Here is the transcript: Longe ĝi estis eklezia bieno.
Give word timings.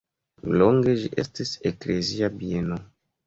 Longe 0.61 0.95
ĝi 1.01 1.11
estis 1.25 1.51
eklezia 1.73 2.31
bieno. 2.41 2.81